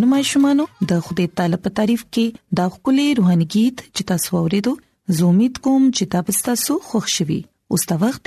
ګران 0.00 0.10
ماشومانو 0.10 0.64
د 0.90 1.00
خدای 1.06 1.26
تعالی 1.38 1.56
په 1.64 1.70
تعریف 1.78 2.02
کې 2.14 2.26
دا 2.58 2.66
خولي 2.76 3.02
روحاني 3.18 3.46
गीत 3.54 3.76
چې 3.96 4.02
تاسو 4.10 4.28
ورېدو 4.44 4.72
زه 5.18 5.24
امید 5.32 5.56
کوم 5.66 5.82
چې 5.96 6.10
تاسو 6.14 6.44
تاسو 6.48 6.72
خوشحالي 6.90 7.36
اوس 7.78 7.82
دا 7.90 7.96
وخت 8.04 8.22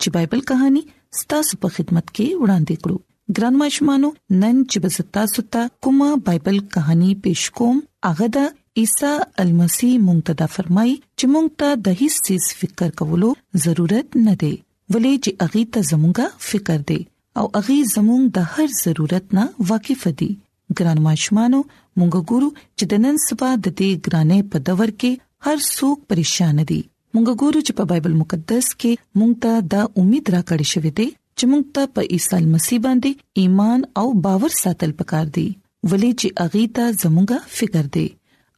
چې 0.00 0.06
بایبل 0.14 0.40
کہانی 0.52 0.82
ستاسو 1.20 1.52
په 1.66 1.74
خدمت 1.76 2.06
کې 2.16 2.38
وړاندې 2.42 2.74
کړو 2.82 2.96
ګران 3.36 3.54
ماشومانو 3.64 4.10
نن 4.42 4.62
چې 4.70 4.78
بز 4.84 4.96
تاسو 5.18 5.44
ته 5.58 5.66
کومه 5.88 6.08
بایبل 6.30 6.58
کہانی 6.78 7.10
پېښ 7.28 7.60
کوم 7.60 7.76
هغه 8.10 8.30
د 8.38 8.82
عیسی 8.84 9.12
المسی 9.46 9.92
مونتدا 10.08 10.50
فرمای 10.56 10.96
چې 10.96 11.32
مونږ 11.36 11.62
ته 11.62 11.84
د 11.88 12.00
هیڅ 12.00 12.20
چیز 12.32 12.50
فکر 12.64 12.98
کولو 13.04 13.34
ضرورت 13.68 14.20
نه 14.22 14.38
دی 14.44 14.54
ولې 14.96 15.24
چې 15.28 15.48
اغه 15.48 15.68
ته 15.74 15.88
زموږه 15.94 16.50
فکر 16.50 16.88
دی 16.92 17.00
او 17.40 17.46
اغه 17.62 17.78
زموږ 17.96 18.36
د 18.40 18.52
هر 18.56 18.78
ضرورت 18.84 19.40
نه 19.40 19.52
واقف 19.72 20.12
دي 20.22 20.34
ګران 20.78 20.98
ماشومانو 21.08 21.60
مونږ 21.98 22.14
ګورو 22.30 22.48
چې 22.76 22.84
د 22.92 23.02
نن 23.04 23.16
سبا 23.26 23.48
د 23.54 23.66
دې 23.78 23.90
ګرانې 24.04 24.40
په 24.54 24.64
دور 24.70 24.90
کې 25.00 25.12
هر 25.44 25.58
څوک 25.76 25.96
پریشان 26.12 26.56
دي 26.72 26.80
مونږ 27.12 27.26
ګورو 27.42 27.60
چې 27.66 27.72
په 27.78 27.84
بایبل 27.92 28.14
مقدس 28.22 28.66
کې 28.80 28.92
مونږ 29.18 29.32
ته 29.42 29.52
دا 29.76 29.82
امید 30.02 30.24
راکړې 30.34 30.66
شوې 30.72 30.92
ده 30.98 31.06
چې 31.36 31.44
مونږ 31.50 31.64
ته 31.74 31.82
په 31.94 32.00
عیسی 32.12 32.44
مسیح 32.56 32.78
باندې 32.84 33.10
ایمان 33.44 33.80
او 34.02 34.06
باور 34.26 34.52
ساتل 34.62 34.90
پکار 35.00 35.26
دي 35.38 35.46
ولې 35.90 36.10
چې 36.20 36.28
اغي 36.48 36.64
ته 36.80 36.84
زموږه 37.04 37.36
فکر 37.60 37.84
دی 37.98 38.06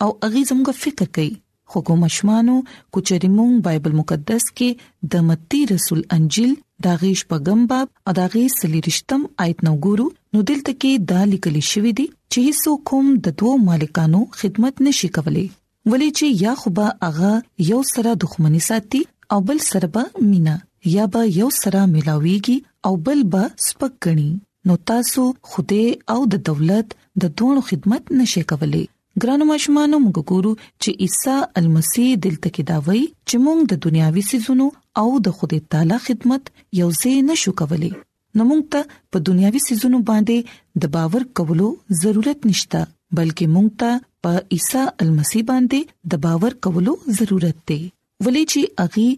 او 0.07 0.11
اغي 0.31 0.43
زموږه 0.51 0.75
فکر 0.87 1.09
کوي 1.19 1.31
خو 1.73 1.79
کوم 1.89 2.03
شمانو 2.19 2.55
کوچري 2.97 3.29
مونږ 3.37 3.53
بایبل 3.69 3.93
مقدس 4.05 4.45
کې 4.57 4.71
د 5.15 5.29
متی 5.31 5.61
رسول 5.73 6.01
انجیل 6.19 6.53
دا 6.85 6.93
غیش 7.03 7.21
په 7.31 7.37
ګمباب 7.47 7.89
او 8.11 8.13
دا 8.19 8.27
غی 8.35 8.43
سلیرشتم 8.59 9.21
آیت 9.45 9.59
نو 9.67 9.73
ګورو 9.87 10.07
نو 10.35 10.43
دلته 10.51 10.75
کې 10.81 10.93
دا 11.13 11.21
لیکل 11.33 11.57
شوی 11.71 11.93
دی 12.01 12.07
چې 12.33 12.39
هیڅ 12.47 12.85
کوم 12.91 13.07
د 13.27 13.35
دوو 13.43 13.53
مالکانو 13.69 14.21
خدمت 14.43 14.75
نشي 14.87 15.09
کولی 15.17 15.47
ولی 15.95 16.09
چې 16.19 16.27
یا 16.45 16.53
خو 16.61 16.73
به 16.79 16.87
هغه 17.07 17.33
یو 17.73 17.81
سره 17.95 18.11
دښمنی 18.23 18.63
ساتي 18.69 19.01
او 19.37 19.41
بل 19.51 19.59
سره 19.71 19.91
به 19.97 20.05
مینا 20.31 20.55
یا 20.97 21.05
به 21.17 21.23
یو 21.41 21.49
سره 21.63 21.83
ملاويږي 21.95 22.57
او 22.91 22.95
بل 23.09 23.19
به 23.35 23.45
سپک 23.67 23.93
غني 24.09 24.31
نو 24.71 24.79
تاسو 24.93 25.25
خوده 25.51 25.85
او 26.17 26.19
د 26.37 26.43
دولت 26.51 26.97
د 27.25 27.35
دوه 27.43 27.67
خدمت 27.71 28.15
نشي 28.23 28.43
کولی 28.55 28.85
ګرانو 29.23 29.45
مشمانو 29.53 29.97
موږ 30.05 30.19
ګورو 30.35 30.51
چې 30.83 30.91
عیسی 31.07 31.37
المسیح 31.61 32.09
دلته 32.25 32.49
کې 32.55 32.63
دا 32.69 32.77
وایي 32.87 33.03
چې 33.29 33.35
موږ 33.47 33.59
د 33.73 33.81
دنیاوي 33.87 34.23
سيزونو 34.31 34.67
او 35.03 35.09
د 35.27 35.35
خدای 35.41 35.59
تعالی 35.75 35.99
خدمت 36.07 36.45
یو 36.81 36.87
ځای 37.01 37.13
نشو 37.31 37.53
کولای 37.61 37.91
نو 38.37 38.43
موږ 38.51 38.63
ته 38.75 38.81
په 39.17 39.25
دنیاوي 39.29 39.61
سيزونو 39.67 39.99
باندې 40.11 40.85
د 40.85 40.93
باور 40.99 41.27
کولو 41.41 41.69
ضرورت 42.03 42.39
نشته 42.51 42.81
بلکې 43.17 43.47
موږ 43.55 43.69
ته 43.81 43.91
په 44.25 44.33
عیسی 44.59 44.85
المسیح 45.07 45.43
باندې 45.51 46.15
د 46.15 46.23
باور 46.29 46.57
کولو 46.69 46.95
ضرورت 47.21 47.57
دی 47.73 47.81
ولې 48.25 48.45
چې 48.55 48.87
اغي 48.87 49.09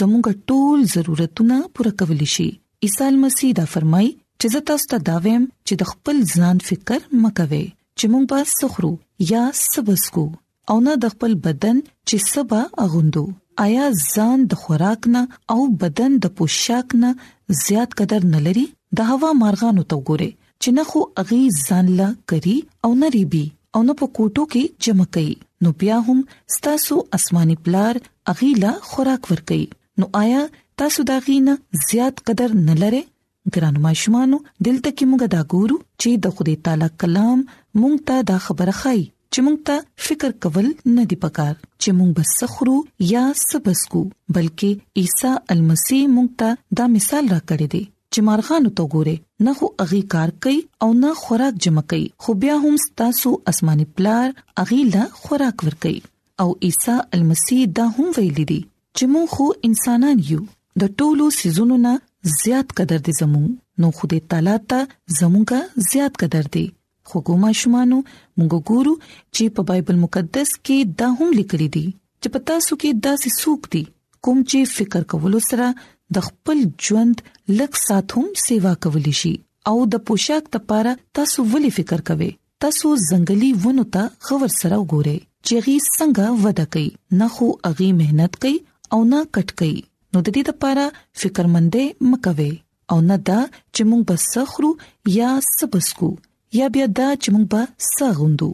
زموږ 0.00 0.42
ټول 0.50 0.78
ضرورتونه 0.96 1.60
پوره 1.76 1.94
کولی 2.02 2.28
شي 2.36 2.48
عیسی 2.88 3.06
المسیح 3.12 3.54
دا 3.60 3.68
فرمایي 3.76 4.10
چې 4.16 4.56
زه 4.56 4.66
تاسو 4.72 4.90
ته 4.96 5.06
دا 5.10 5.20
ویم 5.28 5.46
چې 5.66 5.82
د 5.82 5.92
خپل 5.92 6.16
ځان 6.40 6.64
فکر 6.70 7.00
مکوئ 7.26 7.64
چې 7.98 8.06
موږ 8.12 8.24
به 8.34 8.52
سخرو 8.58 8.92
یا 9.30 9.42
سبسکو 9.56 10.22
او 10.72 10.76
نه 10.84 10.92
د 11.02 11.10
خپل 11.12 11.32
بدن 11.46 11.76
چې 12.08 12.16
سبا 12.36 12.60
اغوندو 12.84 13.22
آیا 13.64 13.84
ځان 14.12 14.38
د 14.52 14.60
خوراک 14.62 15.02
نه 15.16 15.22
او 15.54 15.60
بدن 15.82 16.12
د 16.24 16.32
پوشاک 16.38 16.88
نه 17.02 17.10
زیات 17.64 17.90
قدر 18.00 18.22
نه 18.34 18.40
لري 18.46 18.64
د 19.00 19.12
هوا 19.12 19.30
مارغانو 19.42 19.82
ته 19.92 19.96
ګوره 20.08 20.30
چې 20.62 20.68
نه 20.78 20.82
خو 20.90 21.00
اغي 21.24 21.40
ځان 21.66 21.86
لا 22.00 22.08
کوي 22.32 22.56
او 22.88 22.92
نه 23.00 23.06
ریبي 23.16 23.44
او 23.74 23.80
نه 23.88 23.94
په 24.02 24.06
کوټو 24.16 24.42
کې 24.52 24.62
جمع 24.88 25.06
کوي 25.18 25.36
نو 25.66 25.74
بیا 25.84 25.98
هم 26.08 26.26
ستاسو 26.56 26.96
اسماني 27.20 27.56
پلار 27.68 28.02
اغي 28.34 28.50
لا 28.66 28.72
خوراک 28.90 29.22
ور 29.32 29.40
کوي 29.52 29.64
نو 30.02 30.10
آیا 30.24 30.42
تاسو 30.82 31.06
دا 31.14 31.18
غینه 31.28 31.82
زیات 31.88 32.22
قدر 32.30 32.58
نه 32.68 32.76
لره 32.84 33.02
ګرانو 33.54 33.84
ماشومان 33.88 34.30
دلته 34.36 34.88
کې 34.96 35.10
موږ 35.10 35.22
دا 35.36 35.42
ګورو 35.52 35.76
چې 35.80 36.22
د 36.26 36.38
خدای 36.38 36.58
تعالی 36.68 36.88
کلام 37.04 37.40
مونږ 37.80 37.96
ته 38.08 38.16
دا 38.30 38.38
خبره 38.46 38.74
خای 38.80 39.00
چې 39.34 39.38
مونږ 39.44 39.58
ته 39.66 39.76
فکر 40.08 40.30
کول 40.46 40.66
نه 40.96 41.04
دی 41.10 41.16
پکار 41.24 41.52
چې 41.82 41.88
مونږ 41.98 42.10
بس 42.18 42.34
خرو 42.56 42.76
یا 43.12 43.22
سبسکو 43.50 44.02
بلکې 44.34 44.70
عیسی 45.02 45.32
المسی 45.54 46.00
مونږ 46.14 46.28
ته 46.42 46.48
دا 46.80 46.84
مثال 46.96 47.24
راکړی 47.34 47.66
دی 47.74 47.82
چې 48.12 48.20
مارغانو 48.28 48.70
ته 48.80 48.84
ګوره 48.96 49.16
نه 49.46 49.52
خو 49.60 49.70
اغي 49.84 50.00
کار 50.16 50.34
کوي 50.46 50.58
او 50.86 50.90
نه 51.02 51.10
خوراک 51.22 51.62
جمع 51.68 51.84
کوي 51.94 52.02
خو 52.26 52.34
بیا 52.42 52.56
هم 52.66 52.74
تاسو 53.02 53.32
اسماني 53.54 53.86
پلار 54.00 54.26
اغي 54.64 54.82
لا 54.96 55.04
خوراک 55.22 55.64
ور 55.68 55.76
کوي 55.86 55.96
او 56.44 56.48
عیسی 56.68 56.98
المسی 57.18 57.60
دا 57.80 57.86
هم 57.96 58.10
ویل 58.18 58.44
دي 58.52 58.58
چې 58.58 59.12
مونږ 59.14 59.38
خو 59.38 59.48
انسانان 59.70 60.22
یو 60.30 60.42
د 60.84 60.94
ټولو 61.00 61.30
سيزونو 61.40 61.80
نه 61.88 61.96
زیات 62.36 62.76
قدر 62.82 63.02
دي 63.10 63.16
زموږ 63.22 63.56
نو 63.84 63.92
خدای 64.00 64.22
تعالی 64.32 64.60
ته 64.72 64.84
زموږه 65.22 65.88
زیات 65.92 66.22
قدر 66.24 66.50
دي 66.58 66.68
حکومت 67.10 67.54
شمانو 67.62 67.98
موږ 68.38 68.52
ګورو 68.68 68.92
چې 69.34 69.42
په 69.56 69.62
بایبل 69.70 69.96
مقدس 70.04 70.50
کې 70.66 70.78
دا 71.02 71.08
هم 71.20 71.28
لیکل 71.38 71.62
دي 71.74 71.84
چې 72.20 72.28
پتا 72.36 72.56
سو 72.66 72.74
کې 72.80 72.90
داسې 73.06 73.28
سوق 73.42 73.62
دي 73.74 73.82
کوم 74.26 74.38
چې 74.52 74.58
فکر 74.76 75.02
کول 75.14 75.34
سره 75.50 75.66
د 76.18 76.26
خپل 76.28 76.58
ژوند 76.88 77.16
لک 77.60 77.72
ساتوم 77.86 78.26
سیوا 78.44 78.72
کول 78.86 79.06
شي 79.22 79.32
او 79.72 79.76
د 79.92 80.02
پوشاک 80.08 80.44
لپاره 80.56 80.92
تاسو 81.20 81.38
ولې 81.52 81.70
فکر 81.80 82.00
کوئ 82.10 82.30
تاسو 82.66 82.88
ځنګلي 83.10 83.50
ونو 83.66 83.84
ته 83.94 84.02
خبر 84.30 84.50
سره 84.60 84.76
وګورئ 84.82 85.16
چې 85.46 85.54
غي 85.68 85.76
څنګه 85.96 86.26
وده 86.44 86.64
کوي 86.72 86.90
نه 87.22 87.28
خو 87.36 87.46
اغي 87.70 87.88
مهنت 88.02 88.32
کوي 88.44 88.56
او 88.96 89.00
نه 89.14 89.20
کټ 89.38 89.48
کوي 89.62 89.78
نو 90.12 90.24
د 90.26 90.36
دې 90.36 90.52
لپاره 90.52 91.22
فکرمنده 91.22 91.82
مکوي 92.10 92.52
او 92.94 92.98
نه 93.10 93.16
دا 93.30 93.40
چې 93.74 93.82
موږ 93.90 94.02
بس 94.10 94.26
خرو 94.52 94.70
یا 95.18 95.30
سبسکو 95.56 96.10
یا 96.58 96.66
بیا 96.72 96.86
دا 96.96 97.08
چې 97.22 97.32
موږ 97.34 97.44
به 97.52 97.60
سغوندو 97.90 98.46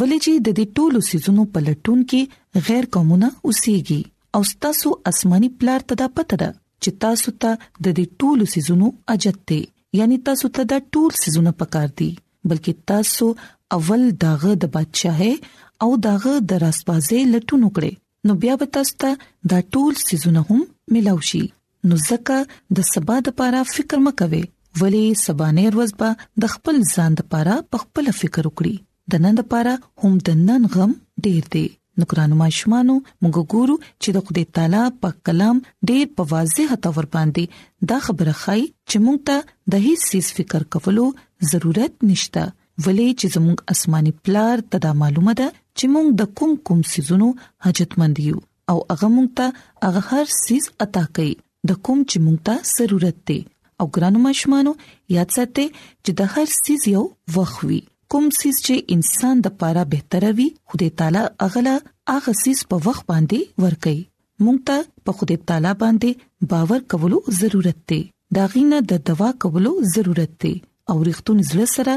ولې 0.00 0.16
چې 0.24 0.32
د 0.46 0.56
دې 0.58 0.64
ټولو 0.80 0.98
سيزونو 1.10 1.44
په 1.56 1.60
لټون 1.68 2.00
کې 2.12 2.64
غیر 2.68 2.88
قومونه 2.96 3.28
اوسېږي 3.46 4.00
او 4.36 4.40
تاسو 4.64 4.88
آسماني 5.10 5.48
پلار 5.60 5.80
ته 5.90 5.94
دا 6.02 6.08
پته 6.18 6.36
ده 6.42 6.50
چې 6.82 6.90
تاسو 7.04 7.32
ته 7.44 7.52
د 7.58 7.86
دې 7.98 8.04
ټولو 8.24 8.44
سيزونو 8.54 8.90
اجت 9.14 9.38
ته 9.52 9.62
یعنی 10.00 10.18
تاسو 10.26 10.50
ته 10.58 10.68
دا 10.72 10.78
ټول 10.96 11.10
سيزونه 11.22 11.52
پکار 11.62 11.88
دي 12.00 12.10
بلکې 12.50 12.82
تاسو 12.92 13.30
اول 13.76 14.04
داغه 14.26 14.52
د 14.64 14.72
بادشاہه 14.74 15.86
او 15.86 15.88
داغه 16.08 16.34
د 16.50 16.60
راسپازه 16.66 17.22
لټون 17.36 17.64
وکړي 17.68 18.30
نو 18.30 18.36
بیا 18.44 18.58
به 18.64 18.72
تاسو 18.78 19.00
ته 19.06 19.54
دا 19.54 19.62
ټول 19.76 19.96
سيزونه 20.04 20.44
هم 20.50 20.60
ملاوي 20.98 21.28
شي 21.32 21.42
نو 21.90 21.98
ځکه 22.04 22.78
د 22.80 22.88
سبا 22.92 23.18
د 23.24 23.32
لپاره 23.34 23.64
فکر 23.72 24.04
مکوئ 24.08 24.44
ولی 24.80 25.04
سبانه 25.26 25.64
ورځ 25.76 25.92
به 26.00 26.10
د 26.44 26.52
خپل 26.54 26.74
ځان 26.94 27.12
لپاره 27.20 27.54
په 27.72 27.76
خپل 27.82 28.04
فکر 28.20 28.42
وکړي 28.48 28.74
د 29.14 29.22
نن 29.26 29.34
لپاره 29.40 29.72
هم 30.02 30.14
د 30.28 30.40
نن 30.48 30.62
غم 30.74 30.92
ډیر 31.26 31.44
دی 31.54 31.66
نو 32.00 32.06
قرآن 32.10 32.32
ماشمانو 32.42 32.94
موږ 33.22 33.36
ګورو 33.54 33.76
چې 34.02 34.08
د 34.16 34.24
خدای 34.26 34.44
تعالی 34.58 34.82
په 35.04 35.08
کلام 35.28 35.62
ډیر 35.90 36.02
په 36.18 36.22
واضح 36.32 36.74
تور 36.88 37.06
باندې 37.16 37.88
دا 37.94 37.98
خبره 38.08 38.34
خای 38.42 38.62
چې 38.88 38.96
موږ 39.04 39.18
ته 39.30 39.36
د 39.76 39.84
هیڅ 39.86 40.00
سیس 40.10 40.28
فکر 40.40 40.66
کولو 40.76 41.06
ضرورت 41.54 41.92
نشته 42.10 42.44
ولې 42.84 43.18
چې 43.20 43.26
زموږ 43.38 43.58
آسماني 43.76 44.14
پلار 44.28 44.64
تدا 44.74 44.92
معلومه 45.04 45.32
ده 45.42 45.48
چې 45.78 45.86
موږ 45.94 46.06
د 46.22 46.32
کوم 46.40 46.52
کوم 46.70 46.80
سيزونو 46.94 47.30
حاجتمند 47.66 48.22
یو 48.28 48.38
او 48.70 48.78
هغه 48.92 49.08
موږ 49.16 49.28
ته 49.42 49.90
هغه 49.90 50.02
هر 50.12 50.32
سیس 50.42 50.70
عطا 50.88 51.06
کوي 51.18 51.34
د 51.70 51.84
کوم 51.86 51.98
چې 52.10 52.18
موږ 52.26 52.38
ته 52.50 52.74
ضرورت 52.78 53.18
دی 53.30 53.40
او 53.80 53.86
ګرانو 53.94 54.18
مشمانو 54.26 54.72
یاد 55.14 55.28
ساتئ 55.36 55.66
چې 56.04 56.10
د 56.20 56.34
هر 56.34 56.46
سیز 56.64 56.82
یو 56.94 57.04
وخوي 57.36 57.80
کوم 58.14 58.26
سیز 58.40 58.56
چې 58.66 58.74
انسان 58.96 59.34
د 59.46 59.54
پاره 59.62 59.82
بهتره 59.94 60.30
وي 60.38 60.46
خدای 60.72 60.90
تعالی 61.00 61.22
اغلا 61.46 61.74
اغه 62.16 62.32
سیز 62.42 62.58
په 62.72 62.76
وخت 62.86 63.04
باندې 63.12 63.38
ورکي 63.66 63.96
مونږ 64.44 64.58
ته 64.70 64.76
په 65.08 65.18
خدای 65.18 65.38
تعالی 65.50 65.74
باندې 65.84 66.10
باور 66.54 66.80
کولو 66.94 67.18
ضرورت 67.40 67.78
دی 67.92 68.00
دا 68.38 68.44
غینه 68.54 68.78
د 68.92 69.04
دوا 69.10 69.30
کولو 69.44 69.72
ضرورت 69.96 70.32
دی 70.44 70.54
او 70.94 70.98
ریختون 71.08 71.38
زړه 71.50 71.68
سره 71.76 71.94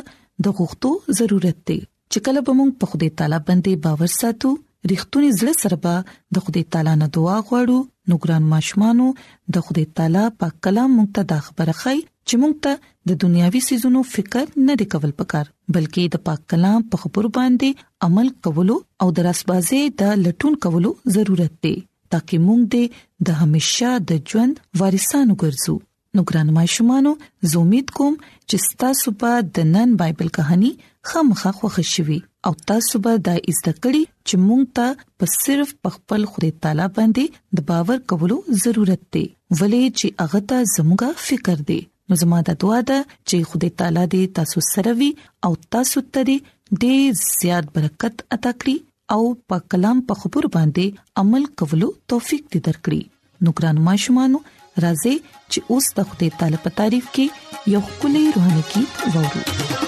د 0.47 0.59
غوښتو 0.59 0.89
ضرورت 1.21 1.59
دی 1.71 1.79
چې 2.11 2.19
کله 2.27 2.39
به 2.47 2.53
مونږ 2.59 2.71
په 2.83 2.93
خدای 2.93 3.11
تعالی 3.21 3.39
باندې 3.47 3.71
باور 3.87 4.09
ساتو 4.19 4.49
ریښتونی 4.91 5.29
زړه 5.39 5.53
سره 5.61 5.77
به 5.83 5.93
د 6.37 6.45
خدای 6.45 6.63
تعالی 6.75 6.93
نه 7.01 7.07
دعا 7.15 7.37
غواړو 7.47 7.77
نو 8.11 8.15
ګران 8.25 8.43
ماشمانو 8.53 9.07
د 9.57 9.65
خدای 9.69 9.85
تعالی 9.99 10.23
په 10.43 10.47
کلام 10.67 10.89
مونږ 10.97 11.09
ته 11.17 11.23
د 11.31 11.41
خبره 11.47 11.75
خي 11.81 11.95
چې 12.27 12.35
مونږ 12.41 12.53
ته 12.67 12.73
د 13.11 13.19
دنیاوي 13.25 13.61
سيزونو 13.67 13.99
فکر 14.13 14.45
نه 14.69 14.73
دی 14.81 14.85
کول 14.93 15.11
پکار 15.19 15.45
بلکې 15.73 16.03
د 16.15 16.23
پاک 16.29 16.39
کلام 16.53 16.79
په 16.93 17.03
خبرو 17.03 17.29
باندې 17.39 17.69
عمل 18.09 18.27
کولو 18.47 18.75
او 19.05 19.11
د 19.19 19.29
راسبازي 19.29 19.81
د 20.03 20.15
لټون 20.25 20.53
کولو 20.67 20.89
ضرورت 21.17 21.53
دی 21.67 21.75
ترکه 22.15 22.37
مونږ 22.47 22.63
د 23.29 23.43
همیشا 23.43 23.91
د 24.13 24.25
ژوند 24.33 24.53
وارثان 24.83 25.27
وګرځو 25.29 25.75
نو 26.17 26.21
ګران 26.31 26.47
ماشومانو 26.61 27.11
زه 27.49 27.57
امید 27.65 27.87
کوم 27.99 28.13
چې 28.49 28.57
تاسو 28.85 29.07
په 29.23 29.31
د 29.59 29.71
نن 29.75 29.89
بایبل 30.03 30.29
کہانی 30.41 30.71
خامخا 31.09 31.51
خوښ 31.59 31.75
شوي 31.95 32.19
او 32.47 32.53
تاسو 32.71 32.97
به 33.05 33.13
دا 33.27 33.31
استکړی 33.51 34.01
چې 34.27 34.35
مونږ 34.47 34.63
ته 34.77 34.87
په 35.17 35.25
صرف 35.41 35.69
خپل 35.95 36.21
خدای 36.35 36.51
تعالی 36.65 36.87
باندې 36.97 37.25
د 37.59 37.65
باور 37.71 37.97
کولو 38.11 38.37
ضرورت 38.65 39.01
دی 39.15 39.23
ولې 39.59 39.83
چې 39.99 40.07
هغه 40.23 40.39
ته 40.51 40.57
زموږه 40.75 41.09
فکر 41.29 41.57
دی 41.71 41.79
نو 42.07 42.13
زموږه 42.21 42.43
د 42.49 42.57
دعا 42.65 42.79
ده 42.91 42.99
چې 43.27 43.37
خدای 43.53 43.71
تعالی 43.81 44.03
دې 44.13 44.23
تاسو 44.39 44.59
سره 44.73 44.91
وي 45.01 45.09
او 45.49 45.51
تاسو 45.77 46.05
ته 46.13 46.29
ډېر 46.29 47.19
زیات 47.41 47.65
برکت 47.75 48.15
عطا 48.37 48.53
کړي 48.61 48.77
او 49.17 49.23
په 49.51 49.57
کلام 49.75 49.97
په 50.13 50.21
خبر 50.23 50.43
باندې 50.55 51.23
عمل 51.23 51.43
کولو 51.63 51.89
توفیق 52.15 52.43
دې 52.51 52.59
درکړي 52.67 53.01
نو 53.47 53.57
ګران 53.59 53.77
ماشومانو 53.89 54.43
راځي 54.87 55.15
چې 55.51 55.59
اوس 55.75 55.85
د 55.99 56.09
خدای 56.13 56.29
تعالی 56.39 56.59
په 56.69 56.79
تعریف 56.81 57.05
کې 57.15 57.73
یو 57.77 57.81
خولي 57.93 58.25
روحاني 58.39 58.63
کې 58.73 59.13
وورو 59.19 59.87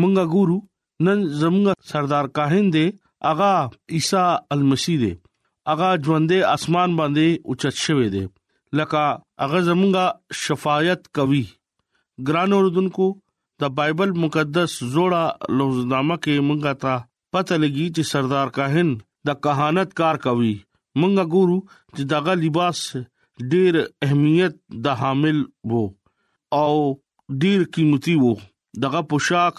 مونږه 0.00 0.32
ګورو 0.36 0.58
نن 1.06 1.26
زمونږه 1.42 1.90
سردار 1.92 2.32
کاهن 2.40 2.66
دی 2.78 2.86
اغا 3.32 3.54
عیسی 3.98 4.24
المسیح 4.58 4.96
دی 5.04 5.12
اغا 5.74 5.90
ژوندې 6.06 6.56
اسمان 6.56 6.98
باندې 7.00 7.48
اوچت 7.50 7.76
شوی 7.86 8.08
دی 8.16 8.24
لکه 8.76 9.02
هغه 9.44 9.58
زمونږه 9.70 10.04
شفاعت 10.44 11.02
کوي 11.18 11.44
ګران 12.30 12.50
اوردونکو 12.58 13.06
د 13.64 13.72
بایبل 13.80 14.10
مقدس 14.24 14.72
جوړه 14.94 15.22
لوزنامه 15.58 16.16
کې 16.24 16.44
مونږه 16.48 16.72
تا 16.84 16.94
پته 17.36 17.54
لګی 17.62 17.86
چې 17.94 18.02
سردار 18.12 18.48
کاهن 18.58 18.88
د 19.30 19.40
کہانت 19.46 19.88
کار 20.00 20.16
کوي 20.26 20.54
مونږه 21.00 21.24
ګورو 21.34 21.58
چې 21.94 22.02
دغه 22.12 22.32
لباس 22.44 22.78
ډیر 23.54 23.74
اهمیت 24.04 24.54
د 24.86 25.00
حامل 25.00 25.38
وو 25.72 25.84
او 26.62 26.72
ډیر 27.44 27.60
قیمتي 27.76 28.14
وو 28.22 28.32
دغه 28.86 29.00
پوشاک 29.10 29.56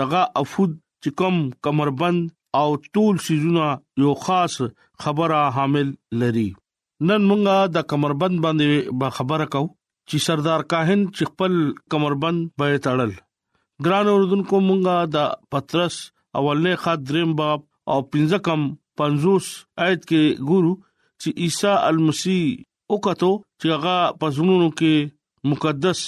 دغه 0.00 0.22
افود 0.42 0.70
چې 1.02 1.10
کوم 1.22 1.36
کمربند 1.66 2.20
او 2.60 2.68
ټول 2.96 3.14
سيزونه 3.26 3.66
یو 4.04 4.14
خاص 4.26 4.54
خبره 5.04 5.42
حامل 5.58 5.88
لري 6.22 6.48
نن 7.06 7.22
مونږه 7.30 7.56
د 7.74 7.84
کمربند 7.90 8.36
باندې 8.44 8.70
با 9.00 9.08
خبره 9.16 9.46
کو 9.54 9.62
چې 10.08 10.16
سردار 10.26 10.60
کاهن 10.72 11.00
چې 11.16 11.22
خپل 11.30 11.52
کمربند 11.94 12.40
به 12.62 12.66
تړل 12.86 13.12
ګران 13.86 14.06
اوردونکو 14.12 14.56
مونږه 14.68 14.96
د 15.14 15.16
پترس 15.54 15.94
اولنې 16.40 16.72
خط 16.84 17.00
دریم 17.10 17.30
باب 17.40 17.60
او 17.92 17.98
پنځه 18.14 18.38
کم 18.48 18.60
50 19.02 19.50
آیت 19.86 20.00
کې 20.08 20.22
ګورو 20.48 20.72
چې 21.20 21.28
عیسی 21.44 21.72
المسی 21.88 22.40
او 22.90 22.96
کتو 23.06 23.30
چې 23.60 23.66
هغه 23.76 23.96
پزونو 24.24 24.68
کې 24.82 24.94
مقدس 25.52 26.00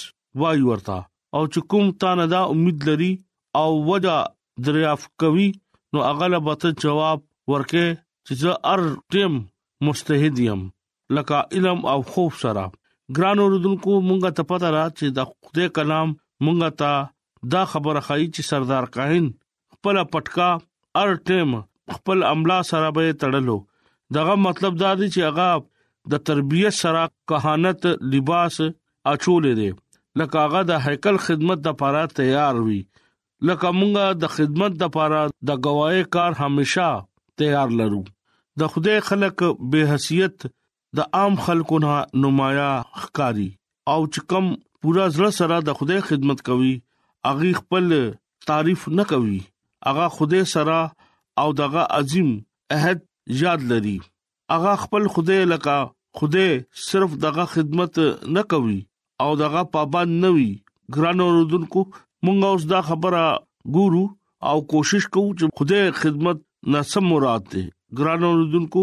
وای 0.43 0.59
ورتا 0.67 0.99
او 1.35 1.41
چې 1.51 1.59
کوم 1.73 1.85
تانه 2.03 2.25
دا 2.35 2.41
امید 2.57 2.77
لري 2.89 3.09
او 3.61 3.69
وجا 3.87 4.17
دریاف 4.67 5.01
کوي 5.23 5.47
نو 5.93 5.99
اغلبته 6.11 6.67
جواب 6.85 7.19
ورکې 7.51 7.85
چې 8.25 8.33
زه 8.45 8.51
ار 8.75 8.81
ټیم 9.15 9.33
مستهدیم 9.89 10.61
لکه 11.17 11.37
علم 11.57 11.79
او 11.93 11.99
خوف 12.11 12.33
سره 12.43 12.65
ګران 13.17 13.37
اوردونکو 13.43 13.91
مونږه 14.07 14.29
ته 14.39 14.43
پته 14.51 14.69
را 14.75 14.83
چې 14.97 15.05
د 15.17 15.19
خدای 15.31 15.67
کلام 15.79 16.09
مونږه 16.45 16.69
ته 16.81 16.91
دا 17.55 17.63
خبره 17.73 18.01
خایي 18.09 18.27
چې 18.35 18.41
سردار 18.51 18.85
کاهن 18.97 19.25
خپل 19.75 19.95
پټکا 20.15 20.49
ار 21.03 21.09
ټیم 21.29 21.51
خپل 21.95 22.19
عمله 22.31 22.59
سره 22.71 22.87
به 22.99 23.03
تړلو 23.25 23.57
دغه 24.19 24.33
مطلب 24.45 24.73
دا 24.83 24.91
دی 25.01 25.07
چې 25.13 25.21
هغه 25.33 25.49
د 26.13 26.23
تربيت 26.29 26.75
سره 26.83 27.03
کہانت 27.33 27.79
لباس 28.15 28.55
اچولې 28.67 29.59
دي 29.59 29.69
لکه 30.21 30.45
هغه 30.45 30.61
د 30.71 30.81
هیکل 30.87 31.19
خدمت 31.27 31.63
د 31.67 31.71
لپاره 31.77 32.05
تیار 32.21 32.63
وي 32.69 32.79
لکه 33.49 33.69
مونږه 33.77 34.23
د 34.23 34.33
خدمت 34.39 34.79
د 34.79 34.85
لپاره 34.87 35.21
د 35.51 35.61
گواهی 35.69 36.07
کار 36.17 36.39
همیشا 36.41 36.89
تیار 37.43 37.75
لرو 37.83 38.01
د 38.63 38.71
خوده 38.73 38.97
خلک 39.11 39.45
به 39.73 39.89
حیثیت 39.93 40.51
د 40.97 40.99
عام 41.17 41.35
خلکو 41.45 41.77
نه 41.83 41.91
نمایا 42.21 42.71
ښکاری 43.01 43.49
او 43.93 43.99
چکم 44.13 44.45
پورا 44.81 45.05
زړه 45.17 45.29
سره 45.39 45.55
د 45.67 45.77
خدای 45.81 45.99
خدمت 46.09 46.39
کوي 46.49 46.73
اغي 47.31 47.51
خپل 47.59 47.85
تعریف 48.49 48.81
نه 48.97 49.03
کوي 49.11 49.39
اغا 49.91 50.07
خدای 50.17 50.43
سره 50.53 50.77
او 51.43 51.49
دغه 51.61 51.81
عظیم 51.99 52.29
عہد 52.77 52.99
یاد 53.43 53.61
لري 53.71 53.97
اغا 54.55 54.73
خپل 54.83 55.03
خدای 55.13 55.41
لکه 55.51 55.75
خدای 56.21 56.49
صرف 56.89 57.11
دغه 57.25 57.45
خدمت 57.55 57.93
نه 58.39 58.43
کوي 58.55 58.79
او 59.25 59.31
دغه 59.43 59.61
پابند 59.75 60.13
نه 60.25 60.29
وي 60.37 60.49
ګرانو 60.97 61.27
رودونکو 61.37 61.81
مونږ 62.25 62.39
اوس 62.49 62.63
دا 62.73 62.79
خبره 62.89 63.23
ګورو 63.77 64.03
او 64.49 64.57
کوشش 64.75 65.03
کوو 65.15 65.35
چې 65.39 65.45
خدای 65.61 65.83
خدمت 66.01 66.37
نه 66.75 66.79
سم 66.93 67.05
مراد 67.13 67.43
ده 67.53 67.63
ګرانو 68.01 68.29
رودونکو 68.41 68.81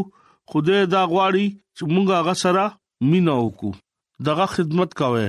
خدای 0.52 0.82
دا 0.94 1.02
غواړي 1.12 1.46
چې 1.76 1.82
مونږ 1.92 2.06
هغه 2.18 2.34
سره 2.44 2.64
مینا 3.10 3.36
وکړو 3.44 3.70
دغه 4.28 4.46
خدمت 4.54 4.90
کوي 5.00 5.26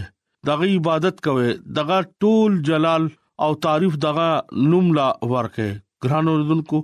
دغه 0.49 0.65
عبادت 0.77 1.17
کوي 1.27 1.49
دغه 1.79 1.97
ټول 2.25 2.51
جلال 2.69 3.03
او 3.47 3.49
تعریف 3.65 3.93
دغه 4.05 4.29
نوملا 4.73 5.07
ورکه 5.33 5.65
ګرانو 6.05 6.31
رودونکو 6.41 6.77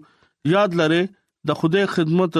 یاد 0.55 0.69
لره 0.81 1.01
د 1.51 1.61
خدای 1.61 1.85
خدمت 1.95 2.33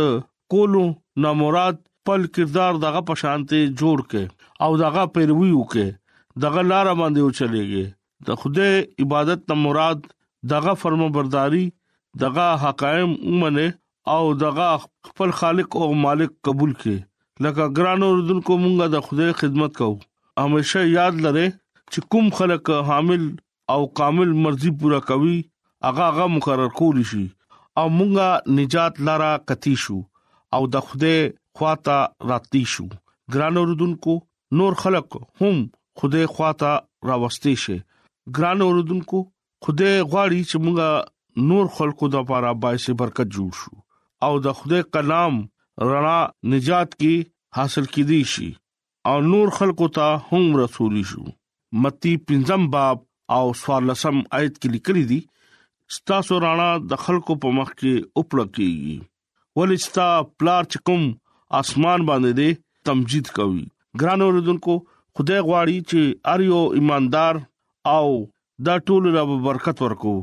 کولو 0.55 0.83
نامراد 1.25 1.75
خپل 1.83 2.27
کردار 2.37 2.73
دغه 2.85 3.01
پشانته 3.11 3.59
جوړ 3.79 3.97
کې 4.09 4.23
او 4.67 4.81
دغه 4.83 5.01
پیروي 5.15 5.51
وکې 5.59 5.87
دغه 6.47 6.61
لار 6.73 6.87
باندې 6.99 7.21
وچلېږي 7.27 7.85
د 8.29 8.43
خدای 8.43 8.73
عبادت 9.05 9.39
ته 9.51 9.59
مراد 9.65 10.05
دغه 10.55 10.71
فرمانبرداري 10.83 11.65
دغه 12.25 12.45
حقایم 12.65 13.11
ومنه 13.31 13.67
او 14.07 14.33
دغه 14.33 14.77
خپل 15.07 15.29
خالق 15.39 15.75
او 15.83 15.93
مالک 16.05 16.31
قبول 16.47 16.71
کړي 16.81 16.97
لکه 17.43 17.63
ګران 17.77 18.01
اوردونکو 18.07 18.51
مونږه 18.63 18.85
د 18.95 19.01
خدای 19.05 19.31
خدمت 19.39 19.71
کوو 19.79 19.99
همیشه 20.41 20.81
یاد 20.89 21.15
لره 21.25 21.45
چې 21.91 21.99
کوم 22.15 22.25
خلق 22.39 22.69
حامل 22.89 23.23
او 23.75 23.79
کامل 23.99 24.29
مرزي 24.43 24.71
پورا 24.83 24.99
کوي 25.09 25.37
هغه 25.87 26.03
هغه 26.09 26.25
مقرر 26.35 26.69
کول 26.81 26.97
شي 27.11 27.21
او 27.81 27.85
مونږه 27.97 28.29
نجات 28.59 28.93
لاره 29.07 29.29
کتی 29.51 29.73
شو 29.83 29.97
او 30.57 30.61
د 30.75 30.85
خدای 30.89 31.17
خواته 31.59 31.97
راتی 32.33 32.61
شو 32.73 32.85
ګران 33.31 33.55
اوردونکو 33.61 34.13
نور 34.59 34.73
خلق 34.83 35.09
هم 35.41 35.57
خدای 36.03 36.25
خواته 36.35 36.73
راوستي 37.11 37.55
شي 37.63 37.77
ګران 38.37 38.59
اوردونکو 38.67 39.19
خدای 39.67 39.95
غواړي 40.11 40.41
چې 40.49 40.57
مونږه 40.67 41.49
نور 41.53 41.65
خلقو 41.79 42.11
د 42.11 42.23
لپاره 42.23 42.53
بایسي 42.67 42.95
برکت 43.01 43.33
جوړ 43.39 43.51
شو 43.61 43.83
او 44.25 44.37
د 44.43 44.51
خدای 44.59 44.83
کلام 44.95 45.33
رڼا 45.89 46.19
نجات 46.51 46.93
کی 47.01 47.09
حاصل 47.57 47.85
کیدی 47.95 48.21
شي 48.33 48.47
او 49.09 49.17
نور 49.31 49.51
خلقو 49.57 49.87
ته 49.97 50.05
هم 50.29 50.47
رسولي 50.61 51.03
شو 51.09 51.23
متی 51.85 52.13
پنځم 52.31 52.63
باب 52.75 53.03
او 53.37 53.43
سوال 53.59 53.85
لسم 53.91 54.17
آیت 54.39 54.55
کې 54.57 54.71
لیکلي 54.75 55.03
دي 55.11 55.19
ستاسو 55.97 56.39
رانا 56.45 56.67
د 56.93 57.01
خلقو 57.03 57.37
په 57.45 57.53
مخ 57.59 57.71
کې 57.75 58.21
اوپړکیږي 58.21 59.61
ولستا 59.61 60.07
پلار 60.39 60.71
چکم 60.77 61.05
اسمان 61.61 62.07
باندې 62.09 62.41
دې 62.41 62.91
تمجید 62.91 63.31
کوي 63.39 63.63
ګران 64.03 64.27
اوردونکو 64.29 64.79
خدای 65.19 65.39
غواړي 65.39 65.93
چې 65.93 66.35
اریو 66.35 66.63
ایماندار 66.81 67.41
او 67.95 68.05
دا 68.69 68.79
ټول 68.89 69.13
رب 69.21 69.39
برکت 69.49 69.89
ورکو 69.89 70.19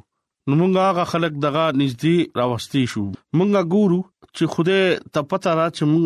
نو 0.48 0.52
موږ 0.60 0.72
هغه 0.88 1.04
خلک 1.12 1.32
دغه 1.46 1.64
نږدې 1.80 2.16
راوستي 2.40 2.82
شو 2.92 3.04
موږ 3.38 3.50
ګورو 3.74 4.00
چې 4.36 4.44
خوده 4.52 4.78
ته 5.12 5.20
پته 5.30 5.50
را 5.58 5.66
چې 5.76 5.82
موږ 5.90 6.04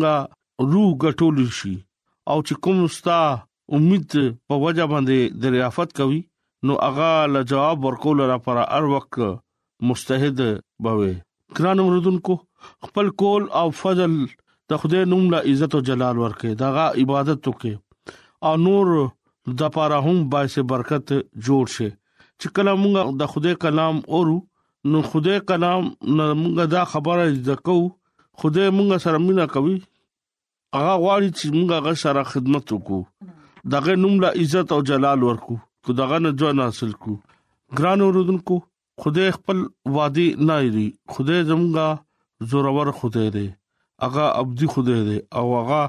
روح 0.71 0.89
غټول 1.03 1.35
شي 1.59 1.75
او 2.31 2.37
چې 2.47 2.53
کوم 2.63 2.77
ستا 2.97 3.19
امید 3.75 4.07
په 4.47 4.55
وجه 4.63 4.85
باندې 4.93 5.19
دریافت 5.43 5.89
کوي 5.99 6.21
نو 6.65 6.73
هغه 6.87 7.09
ل 7.33 7.35
جواب 7.51 7.77
ورکول 7.87 8.17
را 8.31 8.37
پر 8.45 8.57
ار 8.77 8.83
وخت 8.93 9.15
مستعد 9.89 10.39
بوي 10.85 11.13
ګران 11.57 11.77
مردونکو 11.87 12.35
خپل 12.87 13.07
کول 13.21 13.43
او 13.61 13.67
فضل 13.81 14.13
د 14.69 14.71
خدای 14.81 15.03
نوم 15.11 15.23
له 15.33 15.39
عزت 15.49 15.71
او 15.77 15.81
جلال 15.89 16.15
ورکه 16.25 16.49
دغه 16.63 16.85
عبادت 17.01 17.39
وکي 17.49 17.73
او 18.47 18.53
نور 18.65 18.89
د 19.59 19.61
پاره 19.77 19.99
هم 20.05 20.17
باسه 20.33 20.61
برکت 20.71 21.07
جوړ 21.47 21.65
شي 21.75 21.89
چې 22.41 22.49
کله 22.57 22.73
مونږ 22.81 23.21
د 23.21 23.31
خدای 23.33 23.55
کلام 23.65 23.95
اورو 24.17 24.35
نو 24.91 25.01
خدای 25.13 25.39
کلام 25.51 25.83
مونږ 26.19 26.69
دا 26.73 26.83
خبره 26.91 27.25
ځکو 27.49 27.77
خدای 28.43 28.69
مونږ 28.77 28.91
سره 29.05 29.17
مینا 29.25 29.45
کوي 29.55 29.75
هغه 30.77 30.93
غواړي 31.03 31.29
چې 31.37 31.45
مونږ 31.55 31.69
هغه 31.77 31.93
سره 32.03 32.21
خدمت 32.33 32.65
وکړو 32.75 33.69
دغه 33.75 33.95
نوم 34.03 34.15
لا 34.23 34.29
عزت 34.43 34.73
او 34.75 34.79
جلال 34.89 35.19
ورکو 35.29 35.57
کو 35.87 35.95
دغه 36.01 36.19
نه 36.25 36.31
جوړ 36.41 36.61
حاصل 36.65 36.91
کو 37.05 37.17
ګران 37.79 38.01
اوردونکو 38.05 38.59
خدای 39.03 39.31
خپل 39.39 39.65
وادي 39.97 40.27
نه 40.49 40.59
لري 40.67 40.87
خدای 41.17 41.43
زمونږه 41.51 42.51
زورور 42.53 42.91
خدای 43.01 43.29
دی 43.37 43.47
هغه 44.05 44.27
ابدي 44.43 44.67
خدای 44.77 45.03
دی 45.09 45.19
او 45.35 45.45
هغه 45.55 45.81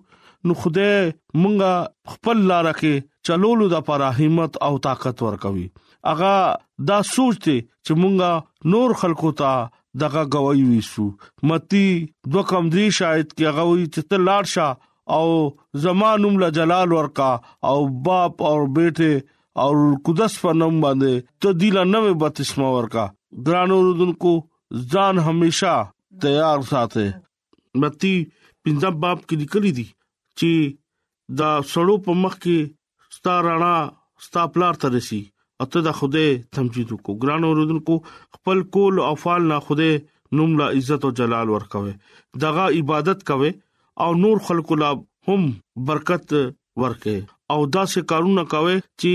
نو 0.48 0.56
خدای 0.64 0.90
مونږه 1.42 2.14
خپل 2.14 2.42
لار 2.52 2.70
کې 2.80 3.08
چلولو 3.30 3.68
د 3.74 3.84
پر 3.90 4.02
رحمت 4.04 4.58
او 4.68 4.72
طاقت 4.88 5.22
ورکوي 5.26 5.66
اغه 6.14 6.32
دا 6.90 6.98
سوچ 7.12 7.40
ته 7.46 7.56
چې 7.62 7.98
مونږه 8.02 8.74
نور 8.74 8.96
خلقو 9.04 9.32
ته 9.40 9.54
دغه 10.04 10.24
گواہی 10.36 10.64
ویسو 10.70 11.06
متی 11.50 11.84
دو 12.34 12.42
کم 12.52 12.68
دی 12.76 12.84
شاید 13.00 13.32
کې 13.32 13.56
غوي 13.58 13.86
چې 13.86 14.12
ته 14.12 14.24
لاړ 14.28 14.54
شه 14.56 14.68
او 15.16 15.84
زمانم 15.88 16.38
له 16.42 16.54
جلال 16.60 16.94
ورکا 16.96 17.28
او 17.72 17.76
باپ 18.08 18.42
او 18.50 18.56
بیٹه 18.78 19.22
او 19.66 19.70
قدس 20.08 20.34
په 20.42 20.58
نوم 20.62 20.82
باندې 20.84 21.28
ته 21.44 21.60
دل 21.62 21.78
نه 21.94 22.02
وبتسمه 22.08 22.74
ورکا 22.78 23.06
ګرانو 23.48 23.78
رودونکو 23.86 24.36
ځان 24.90 25.14
هميشه 25.26 25.74
تیار 26.24 26.58
ساتي 26.72 27.06
متی 27.80 28.14
پنځم 28.62 28.94
باب 29.04 29.18
کې 29.26 29.36
لیکلي 29.42 29.72
دي 29.78 29.86
چې 30.38 30.50
دا 31.40 31.50
سړو 31.72 31.96
په 32.08 32.12
مخ 32.22 32.34
کې 32.46 32.58
ستارانا 33.18 33.74
ستاپلار 34.26 34.74
ترسي 34.84 35.20
اته 35.64 35.80
دا 35.86 35.92
خوده 36.00 36.24
تمجید 36.58 36.90
کو 37.04 37.12
ګران 37.22 37.42
اوردونکو 37.48 37.94
خپل 38.34 38.58
کول 38.76 38.94
او 39.06 39.14
فعال 39.24 39.42
نه 39.52 39.58
خوده 39.70 39.88
نوم 40.38 40.50
لا 40.60 40.66
عزت 40.78 41.00
او 41.08 41.10
جلال 41.20 41.48
ورکوي 41.54 41.94
دغه 42.44 42.64
عبادت 42.78 43.20
کوي 43.32 43.50
او 44.04 44.10
نور 44.24 44.36
خلق 44.48 44.68
لا 44.82 44.90
هم 45.28 45.42
برکت 45.90 46.28
ورکه 46.84 47.16
او 47.52 47.60
دا 47.74 47.84
څه 47.92 48.00
کارونه 48.12 48.42
کوي 48.54 48.76
چې 49.00 49.12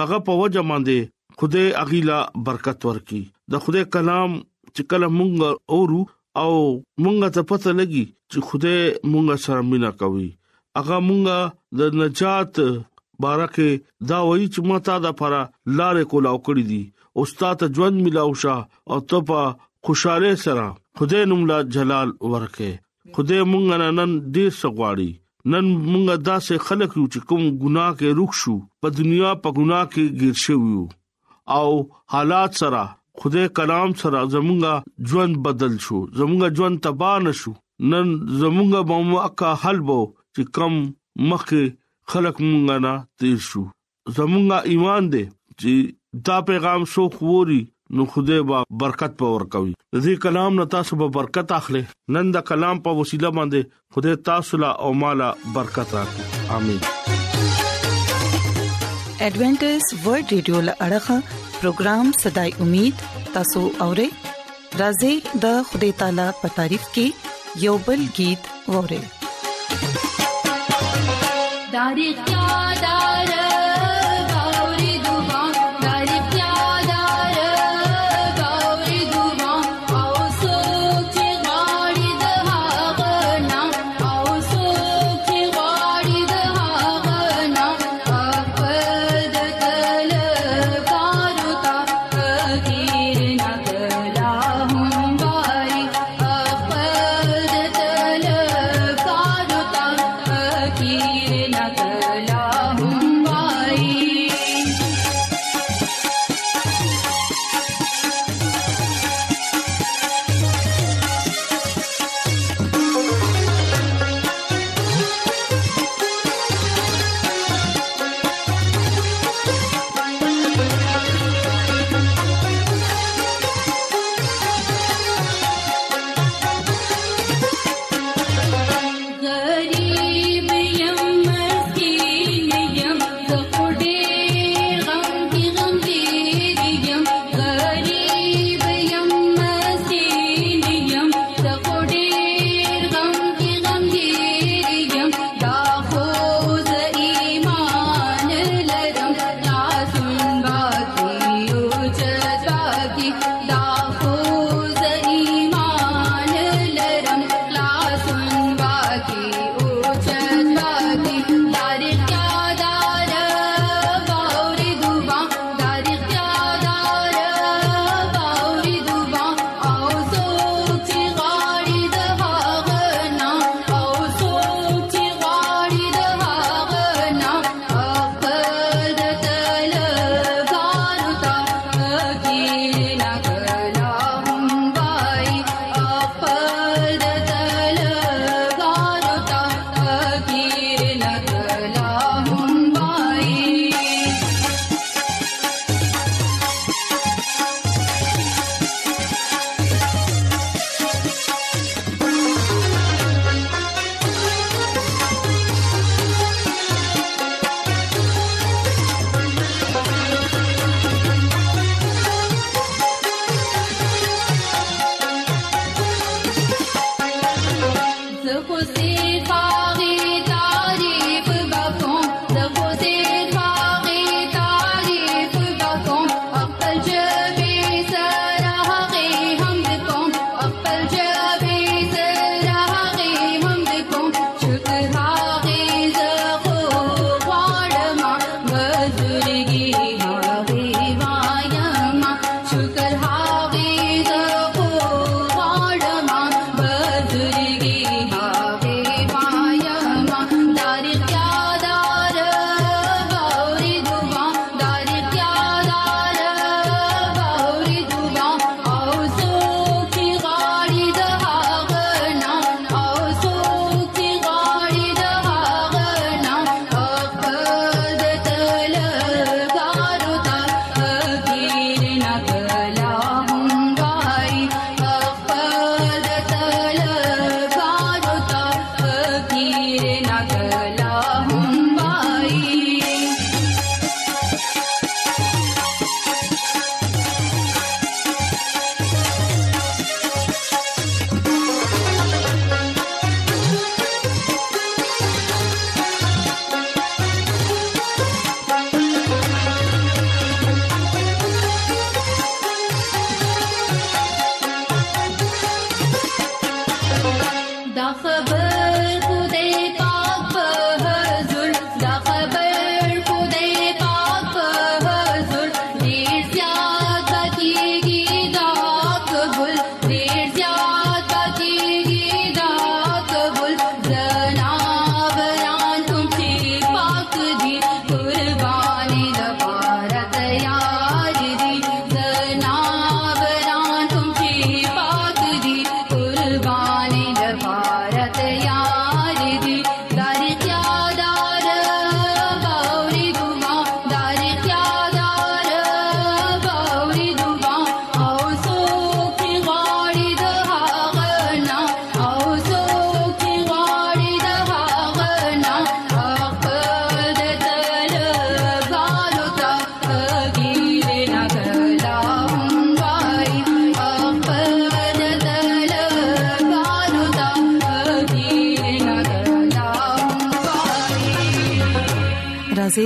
دغه 0.00 0.16
په 0.28 0.32
وجه 0.42 0.62
باندې 0.70 1.12
خوده 1.42 1.64
اغيلا 1.84 2.18
برکت 2.48 2.78
ورکي 2.90 3.22
د 3.54 3.64
خوده 3.66 3.84
کلام 3.96 4.38
چې 4.74 4.82
کله 4.90 5.06
مونږ 5.18 5.34
اورو 5.76 6.00
او 6.44 6.52
مونږ 7.04 7.16
ته 7.36 7.40
پته 7.50 7.70
لګي 7.80 8.04
چې 8.30 8.38
خدای 8.48 8.80
مونږ 9.12 9.28
سره 9.46 9.60
مینا 9.70 9.90
کوي 10.00 10.28
هغه 10.78 10.96
مونږ 11.08 11.24
د 11.78 11.96
نجات 12.02 12.52
بارکه 13.26 13.68
دا 14.10 14.18
وایي 14.28 14.46
چې 14.54 14.60
متا 14.70 14.96
د 15.04 15.08
پره 15.20 15.40
لارې 15.78 16.02
کول 16.10 16.24
او 16.32 16.36
کړی 16.46 16.64
دي 16.72 16.82
استاد 17.22 17.60
ژوند 17.76 17.96
ملاو 18.04 18.30
شه 18.42 18.56
او 18.90 18.98
ته 19.12 19.18
په 19.30 19.40
خوشاله 19.86 20.32
سره 20.44 20.64
خدای 20.98 21.22
نوم 21.30 21.42
لا 21.50 21.56
جلال 21.76 22.08
ورکه 22.34 22.70
خدای 23.16 23.40
مونږ 23.52 23.64
نن 24.00 24.10
ډیر 24.36 24.48
سغواړي 24.60 25.10
نن 25.52 25.66
مونږه 25.90 26.24
داسې 26.28 26.54
خلک 26.66 26.90
یو 26.98 27.06
چې 27.12 27.20
کوم 27.28 27.42
ګناه 27.64 27.90
کې 27.98 28.08
رخ 28.18 28.30
شو 28.40 28.56
په 28.82 28.86
دنیا 28.98 29.30
په 29.44 29.48
ګناه 29.58 29.84
کې 29.92 30.04
گیر 30.20 30.36
شو 30.44 30.88
او 31.58 31.68
حالات 32.14 32.52
سره 32.62 32.82
خدای 33.22 33.48
کلام 33.58 33.92
سره 34.00 34.20
زمونږه 34.28 34.84
ژوند 35.10 35.36
بدل 35.46 35.78
شو 35.86 36.02
زمونږه 36.18 36.54
ژوند 36.58 36.78
تباہ 36.86 37.16
نشو 37.26 37.52
نن 37.92 38.08
زمونږه 38.40 38.82
بموکا 38.90 39.52
حلبو 39.62 39.98
چې 40.10 40.52
کم 40.58 40.76
مخه 41.30 41.62
خلق 42.14 42.42
مونږه 42.44 42.84
نه 42.86 42.94
تیر 43.22 43.38
شو 43.48 43.62
زمونږه 44.18 44.58
ایمان 44.74 45.08
دې 45.12 45.24
چې 45.62 46.24
دا 46.28 46.38
پیغام 46.50 46.84
سو 46.94 47.06
خوري 47.16 47.60
نو 47.98 48.04
خدای 48.14 48.42
با 48.52 48.62
برکت 48.84 49.16
پور 49.22 49.46
کوي 49.54 49.72
دې 49.96 50.22
کلام 50.26 50.60
نتا 50.60 50.82
سبا 50.92 51.08
برکت 51.18 51.56
اخلي 51.60 51.82
نن 52.18 52.32
دا 52.38 52.44
کلام 52.52 52.82
په 52.86 53.00
وسیله 53.00 53.34
باندې 53.40 53.98
خدای 53.98 54.22
تاسو 54.30 54.62
لا 54.66 54.72
او 54.86 54.94
مالا 55.06 55.32
برکت 55.58 55.96
راکړي 55.98 56.56
امين 56.60 56.88
ایڈونټس 59.26 59.84
ورلد 60.06 60.30
رادیو 60.36 60.58
لړغا 60.68 61.16
پروگرام 61.60 62.06
صداي 62.22 62.50
امید 62.66 63.02
تاسو 63.36 63.62
اورئ 63.86 64.08
راځي 64.82 65.14
د 65.46 65.56
خدای 65.72 65.92
تعالی 66.04 66.28
په 66.42 66.46
تعریف 66.60 66.84
کې 66.94 67.06
یوبل 67.66 68.00
گीत 68.20 68.42
اورئ 68.80 69.02
داري 71.74 72.10
کا 72.28 72.46
دار 72.84 73.17